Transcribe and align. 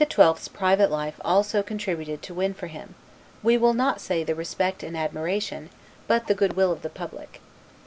's 0.17 0.47
private 0.47 0.89
life 0.89 1.21
also 1.23 1.61
contributed 1.61 2.23
to 2.23 2.33
win 2.33 2.55
for 2.55 2.65
him, 2.65 2.95
we 3.43 3.55
will 3.55 3.75
not 3.75 4.01
say 4.01 4.23
the 4.23 4.33
respect 4.33 4.81
and 4.81 4.97
admiration, 4.97 5.69
but 6.07 6.25
the 6.25 6.33
good 6.33 6.53
will 6.53 6.71
of 6.71 6.81
the 6.81 6.89
public. 6.89 7.39